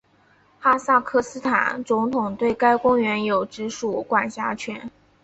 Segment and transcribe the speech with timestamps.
[0.59, 4.89] 哈萨克斯坦总统对该公园有直属管辖权。